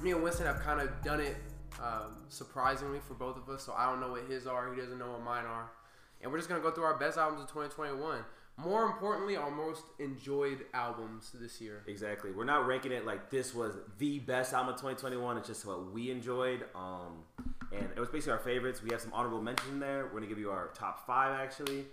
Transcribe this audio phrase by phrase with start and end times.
[0.00, 1.36] me and Winston have kind of done it
[1.82, 3.64] um, surprisingly for both of us.
[3.64, 4.72] So I don't know what his are.
[4.72, 5.70] He doesn't know what mine are.
[6.22, 8.24] And we're just gonna go through our best albums of 2021.
[8.56, 11.82] More importantly, our most enjoyed albums this year.
[11.88, 12.30] Exactly.
[12.30, 15.38] We're not ranking it like this was the best album of 2021.
[15.38, 16.64] It's just what we enjoyed.
[16.74, 17.24] Um,
[17.72, 18.80] and it was basically our favorites.
[18.80, 20.04] We have some honorable mentions there.
[20.04, 21.86] We're gonna give you our top five actually.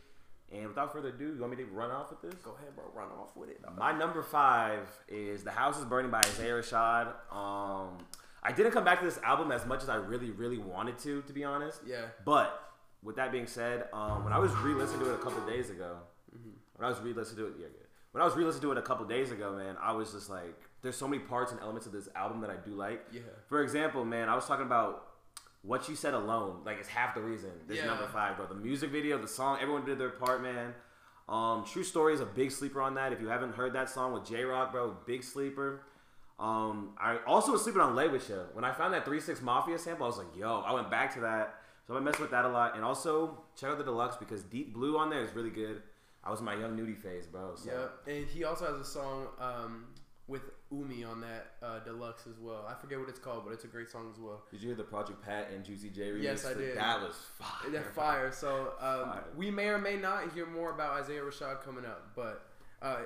[0.53, 2.41] And without further ado, you want me to run off with this?
[2.41, 2.85] Go ahead, bro.
[2.93, 3.61] Run off with it.
[3.77, 7.07] My number five is "The House Is Burning" by Isaiah Rashad.
[7.33, 7.97] Um,
[8.43, 11.21] I didn't come back to this album as much as I really, really wanted to,
[11.21, 11.81] to be honest.
[11.85, 12.05] Yeah.
[12.25, 12.71] But
[13.03, 15.97] with that being said, um, when I was re-listening to it a couple days ago,
[16.75, 17.87] when I was re-listening to it, yeah, good.
[18.11, 20.59] When I was re-listening to it a couple days ago, man, I was just like,
[20.81, 23.05] there's so many parts and elements of this album that I do like.
[23.11, 23.21] Yeah.
[23.47, 25.10] For example, man, I was talking about
[25.63, 26.61] what you said alone.
[26.65, 27.51] Like, it's half the reason.
[27.67, 27.85] This Yeah.
[27.87, 28.47] number five, bro.
[28.47, 30.73] The music video, the song, everyone did their part, man.
[31.29, 33.13] Um, True Story is a big sleeper on that.
[33.13, 35.83] If you haven't heard that song with J Rock, bro, big sleeper.
[36.39, 38.37] Um, I also was sleeping on Lay With Ya.
[38.53, 41.13] When I found that 3 6 Mafia sample, I was like, yo, I went back
[41.13, 41.61] to that.
[41.85, 42.75] So I've been messing with that a lot.
[42.75, 45.83] And also, check out the deluxe because Deep Blue on there is really good.
[46.23, 47.55] I was in my Young Nudy phase, bro.
[47.55, 47.69] So.
[48.07, 49.85] Yeah, and he also has a song um,
[50.31, 52.65] with Umi on that uh, deluxe as well.
[52.67, 54.41] I forget what it's called, but it's a great song as well.
[54.49, 56.23] Did you hear the Project Pat and Juicy J remix?
[56.23, 56.77] Yes, I did.
[56.77, 57.69] That was fire.
[57.69, 58.31] That fire.
[58.31, 59.23] So um, Fire.
[59.35, 62.13] we may or may not hear more about Isaiah Rashad coming up.
[62.15, 62.45] But
[62.81, 62.99] uh,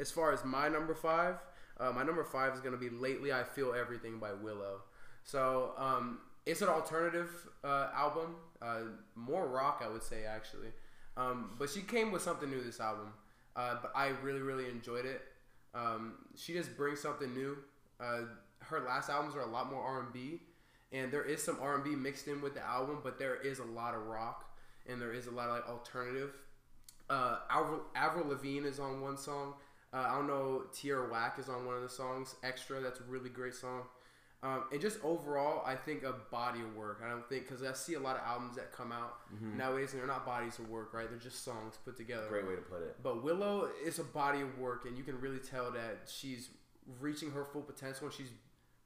[0.00, 1.36] as far as my number five,
[1.78, 4.80] uh, my number five is going to be "Lately I Feel Everything" by Willow.
[5.22, 7.30] So um, it's an alternative
[7.62, 8.80] uh, album, uh,
[9.14, 10.68] more rock, I would say actually.
[11.16, 13.12] Um, but she came with something new this album.
[13.54, 15.20] Uh, but I really, really enjoyed it.
[15.74, 17.56] Um, she just brings something new.
[18.00, 18.22] Uh,
[18.58, 20.06] her last albums are a lot more R
[20.92, 23.58] and there is some R and B mixed in with the album, but there is
[23.58, 24.44] a lot of rock
[24.86, 26.32] and there is a lot of like alternative.
[27.08, 29.54] Uh, Avril, Avril Lavigne is on one song.
[29.92, 30.64] Uh, I don't know.
[30.72, 32.34] Tierra Whack is on one of the songs.
[32.42, 33.82] Extra, that's a really great song.
[34.44, 37.00] Um, and just overall, I think a body of work.
[37.04, 39.18] I don't think because I see a lot of albums that come out
[39.56, 41.08] nowadays, and they're not bodies of work, right?
[41.08, 42.26] They're just songs put together.
[42.28, 42.96] Great way to put it.
[43.04, 46.50] But Willow is a body of work, and you can really tell that she's
[47.00, 48.30] reaching her full potential and she's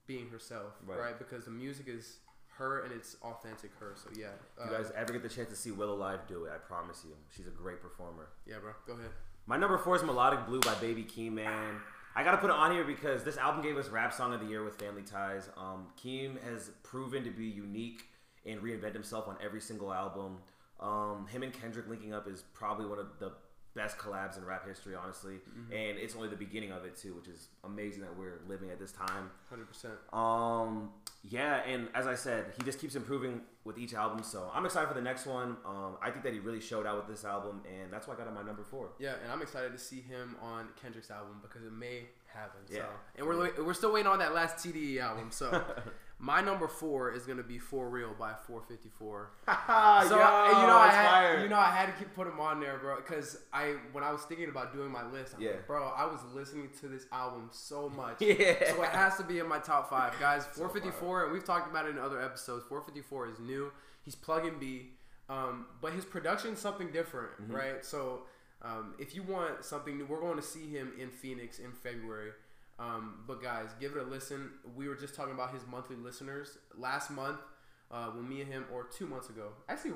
[0.06, 0.98] being herself, Right.
[0.98, 1.18] right?
[1.18, 2.18] Because the music is
[2.58, 3.94] her and it's authentic her.
[3.96, 4.26] So yeah,
[4.58, 6.52] If uh, you guys ever get the chance to see Willow live, do it.
[6.54, 7.14] I promise you.
[7.34, 8.28] She's a great performer.
[8.46, 9.10] yeah, bro, go ahead.
[9.46, 11.76] My number four is Melodic Blue by Baby Keem, man.
[12.16, 14.46] I gotta put it on here because this album gave us Rap Song of the
[14.46, 15.50] Year with Family Ties.
[15.54, 18.04] Um, Keem has proven to be unique
[18.46, 20.38] and reinvent himself on every single album.
[20.80, 23.32] Um, him and Kendrick linking up is probably one of the
[23.74, 25.34] best collabs in rap history, honestly.
[25.70, 28.78] And it's only the beginning of it too, which is amazing that we're living at
[28.78, 29.30] this time.
[29.50, 29.94] Hundred percent.
[31.28, 34.22] Yeah, and as I said, he just keeps improving with each album.
[34.22, 35.56] So I'm excited for the next one.
[35.66, 38.16] Um, I think that he really showed out with this album, and that's why I
[38.16, 38.90] got him my number four.
[38.98, 42.60] Yeah, and I'm excited to see him on Kendrick's album because it may happen.
[42.70, 42.76] So.
[42.76, 42.84] Yeah.
[43.16, 45.30] and we're we're still waiting on that last TDE album.
[45.32, 45.64] So
[46.18, 49.30] my number four is gonna be For Real by 454.
[49.46, 52.60] So so you know I had, you know I had to keep put him on
[52.60, 55.50] there, bro, because I when I was thinking about doing my list, I'm Yeah.
[55.52, 58.54] like, bro, I was listening to this album so much, Yeah.
[58.74, 60.44] so it has to be in my top five, guys.
[60.46, 62.64] 454, and we've talked about it in other episodes.
[62.68, 63.72] 454 is new.
[64.04, 64.90] He's plug and B,
[65.28, 67.54] um, but his production's something different, Mm-hmm.
[67.54, 67.84] right?
[67.84, 68.22] So
[68.62, 72.30] um, if you want something new, we're going to see him in Phoenix in February.
[72.78, 74.50] Um, but guys, give it a listen.
[74.76, 77.38] We were just talking about his monthly listeners last month
[77.90, 79.92] uh, when me and him, or two months ago, actually,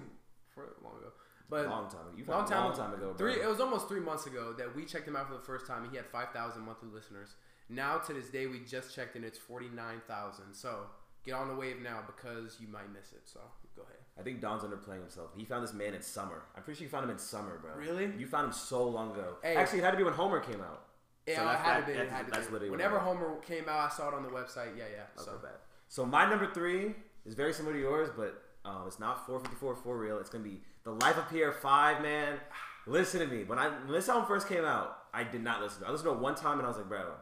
[0.55, 1.13] for long ago,
[1.51, 2.01] but long time.
[2.17, 3.15] You long time, long time ago, bro.
[3.17, 3.35] Three.
[3.43, 5.83] It was almost three months ago that we checked him out for the first time.
[5.83, 7.35] and He had five thousand monthly listeners.
[7.69, 10.55] Now to this day, we just checked and it's forty nine thousand.
[10.55, 10.87] So
[11.25, 13.23] get on the wave now because you might miss it.
[13.25, 13.41] So
[13.77, 13.97] go ahead.
[14.19, 15.31] I think Don's underplaying himself.
[15.37, 16.43] He found this man in summer.
[16.57, 17.73] I'm pretty sure you found him in summer, bro.
[17.77, 18.13] Really?
[18.19, 19.37] You found him so long ago.
[19.43, 19.57] Hey.
[19.57, 20.85] Actually, it had to be when Homer came out.
[21.27, 21.93] Yeah, So it that's- had that- to be.
[21.95, 22.53] That's- had to that's be.
[22.53, 22.99] literally Whenever.
[22.99, 24.77] Homer came out, I saw it on the website.
[24.77, 25.05] Yeah, yeah.
[25.23, 25.53] So bad.
[25.89, 29.97] So my number three is very similar to yours, but uh, it's not 454 for
[29.99, 30.19] real.
[30.19, 32.39] It's gonna be The Life of Pierre Five, man.
[32.87, 33.45] Listen to me.
[33.45, 35.81] When I when this album first came out, I did not listen.
[35.81, 35.89] to it.
[35.89, 37.13] I listened to it one time and I was like, bro,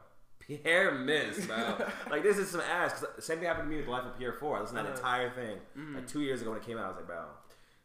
[0.64, 1.76] Pierre missed, bro.
[2.10, 2.92] like this is some ass.
[3.00, 4.56] 'Cause same thing happened to me with The Life of Pierre Four.
[4.56, 5.94] I listened to that entire thing Mm-hmm.
[5.96, 6.84] like two years ago when it came out.
[6.84, 7.24] I was like, bro.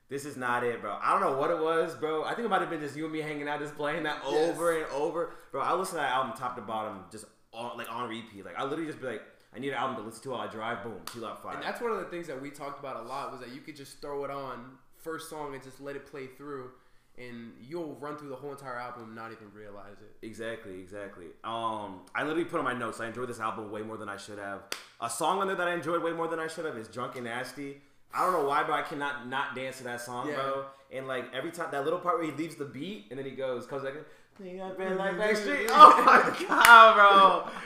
[0.10, 0.98] This is not it, bro.
[1.02, 2.24] I don't know what it was, bro.
[2.24, 4.22] I think it might have been just you and me hanging out, just playing that
[4.28, 4.52] Yes.
[4.56, 5.62] over and over, bro.
[5.62, 8.46] I listened to that album top to bottom, just on, like on repeat.
[8.46, 9.22] Like I literally just be like,
[9.56, 10.84] I need an album to listen to while I drive.
[10.84, 11.56] Boom, two out five.
[11.56, 13.62] And that's one of the things that we talked about a lot was that you
[13.62, 16.72] could just throw it on first song and just let it play through,
[17.18, 20.26] and you'll run through the whole entire album and not even realize it.
[20.26, 21.28] Exactly, exactly.
[21.44, 23.00] Um, I literally put on my notes.
[23.00, 24.62] I enjoyed this album way more than I should have.
[25.02, 27.16] A song on there that I enjoyed way more than I should have is "Drunk
[27.16, 27.82] and Nasty."
[28.16, 30.36] I don't know why, but I cannot not dance to that song, Yeah.
[30.36, 30.66] bro.
[30.92, 33.32] And like every time that little part where he leaves the beat and then he
[33.32, 33.96] goes, comes like,
[34.40, 36.96] "Think I've been like Backstreet." Oh my god,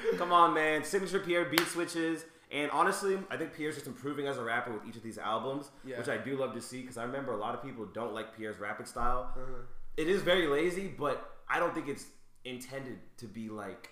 [0.09, 0.17] bro!
[0.17, 0.83] Come on, man.
[0.83, 2.25] Signature Pierre beat switches.
[2.51, 5.69] And honestly, I think Pierre's just improving as a rapper with each of these albums,
[5.83, 5.97] Yeah.
[5.97, 8.35] which I do love to see because I remember a lot of people don't like
[8.37, 9.33] Pierre's rapping style.
[9.35, 9.63] Uh-huh.
[9.97, 12.05] It is very lazy, but I don't think it's
[12.45, 13.89] intended to be like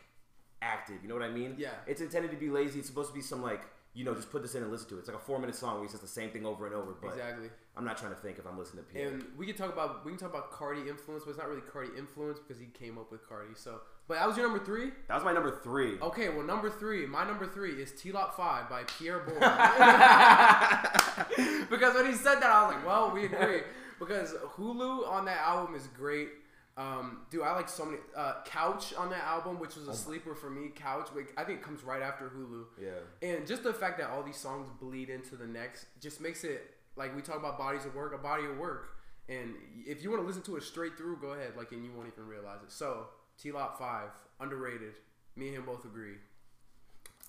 [0.62, 0.98] active.
[1.02, 1.56] You know what I mean?
[1.58, 1.72] Yeah.
[1.86, 2.80] It's intended to be lazy.
[2.80, 3.62] It's supposed to be some like
[3.94, 5.00] you know just put this in and listen to it.
[5.00, 6.94] It's like a four minute song where he says the same thing over and over.
[7.02, 7.50] But Exactly.
[7.78, 9.10] I'm not trying to think if I'm listening to Pierre.
[9.10, 11.62] And we can talk about we can talk about Carti influence, but it's not really
[11.62, 13.58] Carti influence because he came up with Carti.
[13.58, 14.92] So, but that was your number three.
[15.08, 15.98] that was my number three.
[16.00, 19.40] Okay, well number three, my number three is T Lot Five by Pierre Bourne.
[21.70, 23.62] because when he said that, I was like, well, we agree.
[23.98, 26.28] Because Hulu on that album is great.
[26.76, 28.00] Um, dude, I like so many.
[28.14, 30.68] Uh, Couch on that album, which was a sleeper for me.
[30.76, 32.66] Couch, like, I think it comes right after Hulu.
[32.78, 33.28] Yeah.
[33.28, 36.76] And just the fact that all these songs bleed into the next just makes it
[36.96, 38.90] like we talk about bodies of work, a body of work.
[39.28, 39.56] And
[39.86, 41.54] if you want to listen to it straight through, go ahead.
[41.58, 42.72] Like, and you won't even realize it.
[42.72, 43.08] So,
[43.42, 44.10] T Lot Five,
[44.40, 44.94] underrated.
[45.36, 46.16] Me and him both agree.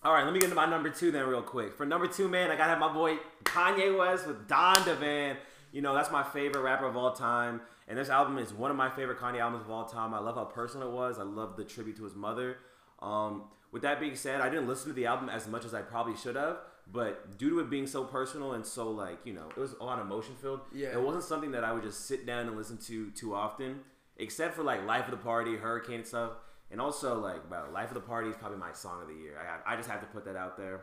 [0.03, 1.75] All right, let me get into my number two then, real quick.
[1.75, 5.37] For number two, man, I gotta have my boy Kanye West with Donda man.
[5.73, 7.61] You know, that's my favorite rapper of all time.
[7.89, 10.13] And this album is one of my favorite Kanye albums of all time.
[10.15, 11.19] I love how personal it was.
[11.19, 12.59] I love the tribute to his mother.
[13.01, 15.83] Um, with that being said, I didn't listen to the album as much as I
[15.83, 16.59] probably should have.
[16.91, 19.85] But due to it being so personal and so like, you know, it was a
[19.85, 20.61] lot of emotion filled.
[20.73, 20.93] Yeah.
[20.93, 23.81] It wasn't something that I would just sit down and listen to too often.
[24.19, 26.33] Except for like Life of the Party, Hurricane and stuff.
[26.71, 29.37] And also like bro, Life of the Party is probably my song of the year.
[29.67, 30.83] I I just have to put that out there.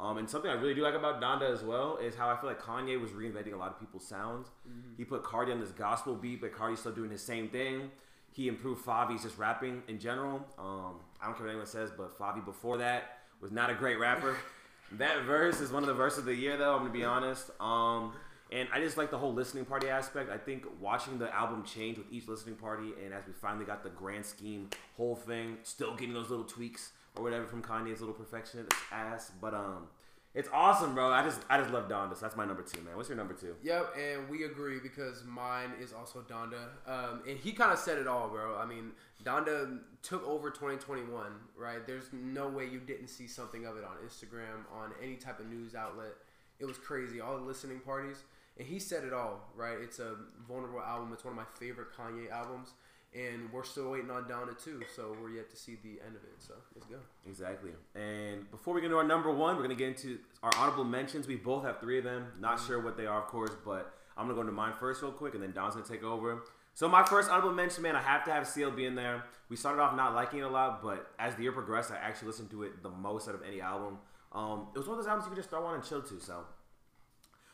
[0.00, 2.48] Um, and something I really do like about Donda as well is how I feel
[2.48, 4.48] like Kanye was reinventing a lot of people's sounds.
[4.96, 7.90] He put Carti on this gospel beat, but Carti's still doing his same thing.
[8.32, 10.44] He improved Fivio's just rapping in general.
[10.58, 13.98] Um, I don't care what anyone says, but Favi before that was not a great
[13.98, 14.36] rapper.
[14.92, 16.74] that verse is one of the verses of the year, though.
[16.74, 17.50] I'm gonna be honest.
[17.60, 18.14] Um,
[18.50, 20.30] and I just like the whole listening party aspect.
[20.30, 23.82] I think watching the album change with each listening party, and as we finally got
[23.82, 28.14] the grand scheme whole thing, still getting those little tweaks or whatever from Kanye's little
[28.14, 29.32] perfectionist ass.
[29.40, 29.88] But um,
[30.34, 31.12] it's awesome, bro.
[31.12, 32.14] I just I just love Donda.
[32.14, 32.96] So that's my number two, man.
[32.96, 33.54] What's your number two?
[33.62, 36.68] Yep, and we agree because mine is also Donda.
[36.86, 38.56] Um, and he kind of said it all, bro.
[38.56, 38.92] I mean,
[39.24, 41.26] Donda took over 2021,
[41.56, 41.86] right?
[41.86, 45.46] There's no way you didn't see something of it on Instagram, on any type of
[45.46, 46.12] news outlet.
[46.58, 47.20] It was crazy.
[47.20, 48.24] All the listening parties.
[48.58, 49.76] And he said it all, right?
[49.80, 51.10] It's a vulnerable album.
[51.12, 52.74] It's one of my favorite Kanye albums.
[53.14, 56.24] And we're still waiting on Donda too, so we're yet to see the end of
[56.24, 56.34] it.
[56.38, 56.96] So let's go.
[57.28, 57.72] Exactly.
[57.94, 61.26] And before we get into our number one, we're gonna get into our honorable mentions.
[61.26, 62.28] We both have three of them.
[62.40, 65.12] Not sure what they are, of course, but I'm gonna go into mine first, real
[65.12, 66.44] quick, and then Don's gonna take over.
[66.74, 69.24] So my first honorable mention, man, I have to have CLB in there.
[69.50, 72.28] We started off not liking it a lot, but as the year progressed, I actually
[72.28, 73.98] listened to it the most out of any album.
[74.32, 76.18] Um, it was one of those albums you could just throw on and chill to.
[76.18, 76.44] So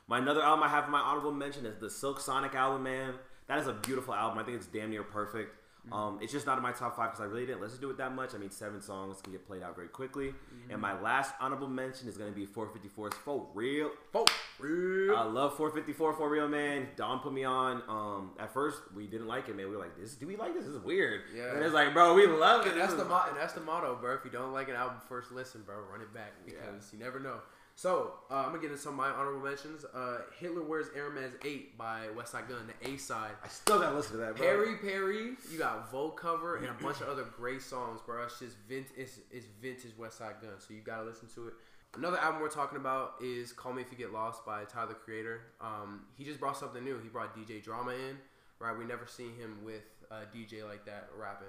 [0.07, 3.15] my another album I have my honorable mention is the Silk Sonic album, man.
[3.49, 4.39] That is a beautiful album.
[4.39, 5.55] I think it's damn near perfect.
[5.91, 7.97] Um, it's just not in my top five because I really didn't listen to it
[7.97, 8.35] that much.
[8.35, 10.35] I mean, seven songs can get played out very quickly.
[10.69, 13.91] And my last honorable mention is going to be 454's For Real.
[14.13, 14.27] For
[14.59, 15.17] real.
[15.17, 16.89] I love 454 For Real, man.
[16.97, 17.83] Don put me on.
[17.89, 19.71] Um, at first, we didn't like it, man.
[19.71, 20.67] We were like, "This, do we like this?
[20.67, 21.55] This is weird." Yeah.
[21.55, 22.73] And it's like, bro, we love it.
[22.73, 24.13] And that's the mo- and that's the motto, bro.
[24.15, 27.19] If you don't like an album first listen, bro, run it back because you never
[27.19, 27.39] know.
[27.79, 29.85] So uh, I'm gonna get into some of my honorable mentions.
[29.85, 33.31] Uh, Hitler wears Hermes Eight by Westside Gunn, the A side.
[33.45, 34.45] I still gotta listen to that, bro.
[34.45, 38.25] Perry Perry, you got Vogue cover and a bunch of other great songs, bro.
[38.25, 41.55] It's just vint- it's, it's vintage Westside Gunn, so you gotta listen to it.
[41.95, 44.95] Another album we're talking about is "Call Me If You Get Lost" by Tyler the
[44.95, 45.43] Creator.
[45.61, 46.99] Um, he just brought something new.
[46.99, 48.19] He brought DJ Drama in,
[48.59, 48.77] right?
[48.77, 51.47] We never seen him with a DJ like that rapping,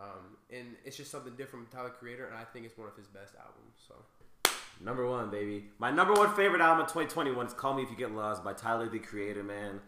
[0.00, 2.88] um, and it's just something different from Tyler the Creator, and I think it's one
[2.88, 3.76] of his best albums.
[3.86, 3.96] So
[4.80, 5.64] Number one, baby.
[5.78, 8.52] My number one favorite album of 2021 is Call Me If You Get Lost by
[8.52, 9.80] Tyler the Creator, man.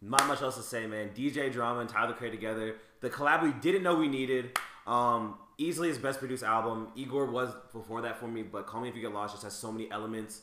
[0.00, 1.10] Not much else to say, man.
[1.14, 2.76] DJ Drama and Tyler the Creator together.
[3.00, 4.58] The collab we didn't know we needed.
[4.86, 6.88] Um, easily his best produced album.
[6.96, 9.52] Igor was before that for me, but Call Me If You Get Lost just has
[9.52, 10.42] so many elements.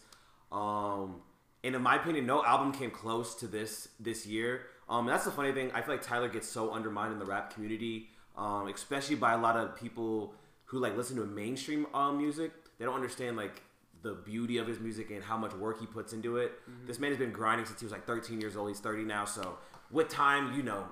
[0.50, 1.22] Um,
[1.64, 4.62] and in my opinion, no album came close to this this year.
[4.88, 5.72] Um, that's the funny thing.
[5.74, 9.38] I feel like Tyler gets so undermined in the rap community, um, especially by a
[9.38, 10.34] lot of people
[10.66, 12.52] who like listen to mainstream um, music.
[12.78, 13.62] They don't understand like
[14.02, 16.54] the beauty of his music and how much work he puts into it.
[16.86, 18.70] This man has been grinding since he was like 13 years old.
[18.70, 19.58] He's 30 now, so
[19.92, 20.86] with time, you know,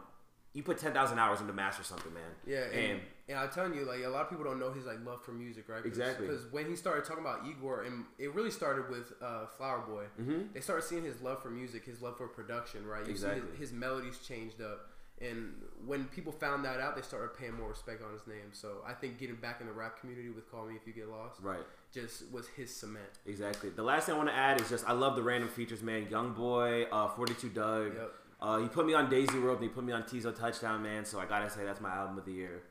[0.53, 2.23] you put 10,000 hours into master something, man.
[2.45, 4.85] Yeah, and, and and I'm telling you, like a lot of people don't know his
[4.85, 5.85] like love for music, right?
[5.85, 6.25] Exactly.
[6.27, 10.05] Because when he started talking about Igor, and it really started with uh, Flower Boy.
[10.19, 10.53] Mhm.
[10.53, 13.01] They started seeing his love for music, his love for production, right?
[13.01, 13.51] You see Exactly.
[13.51, 15.55] his, his melodies changed up, And
[15.85, 18.51] when people found that out, they started paying more respect on his name.
[18.51, 21.09] So I think getting back in the rap community with "Call Me If You Get
[21.09, 21.65] Lost" Right.
[21.91, 23.09] just was his cement.
[23.25, 23.69] Exactly.
[23.71, 26.07] The last thing I want to add is just I love the random features, man.
[26.09, 27.93] Young boy, uh, 42 Dugg.
[27.95, 28.13] Yep.
[28.39, 31.03] Uh, he put me on Daisy World and he put me on Teezo Touchdown, man.
[31.03, 32.61] So I gotta say that's my album of the year.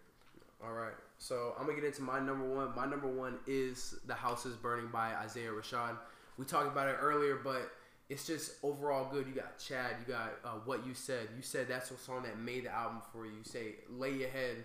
[0.65, 0.95] All right.
[1.19, 2.73] So I'm gonna get into my number one.
[2.76, 5.97] My number one is "The House Is Burning" by Isaiah Rashad.
[6.38, 7.73] We talked about it earlier, but
[8.08, 9.26] it's just overall good.
[9.26, 9.96] You got Chad.
[10.00, 11.28] You got uh, what you said.
[11.36, 13.32] You said that's the song that made the album for you.
[13.32, 14.64] You say "Lay Your Head"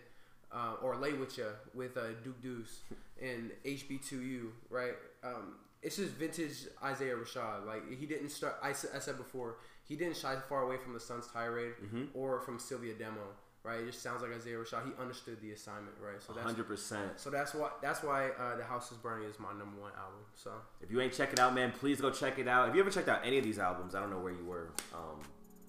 [0.52, 2.82] uh, or "Lay with Ya" with uh, Duke Deuce
[3.22, 4.50] and HB2U.
[4.70, 4.94] Right.
[5.24, 7.66] Um, it's just vintage Isaiah Rashad.
[7.66, 8.58] Like he didn't start.
[8.62, 9.56] I said before,
[9.88, 11.74] he didn't shy far away from the Sun's Tirade
[12.14, 13.28] or from Cilvia Demo.
[13.64, 13.80] Right.
[13.82, 14.86] It just sounds like Isaiah Rashad.
[14.86, 15.96] He understood the assignment.
[16.04, 16.22] Right.
[16.22, 16.98] So that's 100%.
[17.18, 20.20] so that's why that's why uh, the House is Burning is my number one album.
[20.36, 20.52] So
[20.82, 22.70] If you ain't check it out, man, please go check it out.
[22.70, 24.70] If you ever checked out any of these albums, I don't know where you were
[24.96, 25.20] um,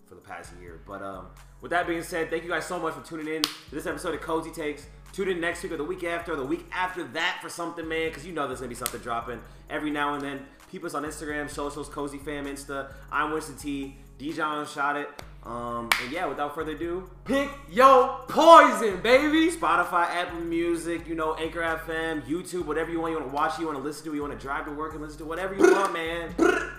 [0.07, 0.81] for the past year.
[0.87, 1.27] But um,
[1.61, 4.15] with that being said, thank you guys so much for tuning in to this episode
[4.15, 4.87] of Cozy Takes.
[5.13, 7.87] Tune in next week or the week after, or the week after that for something,
[7.87, 10.47] man, because you know there's gonna be something dropping every now and then.
[10.71, 12.91] Keep us on Instagram, socials, Cozy Fam, Insta.
[13.11, 13.97] I'm Winston T.
[14.17, 15.11] Dijon shot it.
[15.45, 19.51] Um, and yeah, without further ado, pick yo poison, baby.
[19.51, 23.13] Spotify, Apple Music, you know, Anchor FM, YouTube, whatever you want.
[23.13, 24.93] You want to watch, you want to listen to, you want to drive to work
[24.93, 26.35] and listen to whatever you want, man.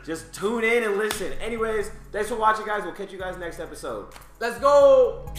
[0.06, 1.34] Just tune in and listen.
[1.34, 2.84] Anyways, thanks for watching, guys.
[2.84, 4.14] We'll catch you guys next episode.
[4.40, 5.34] Let's go.